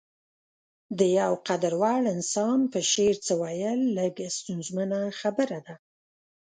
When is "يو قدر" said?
1.19-1.73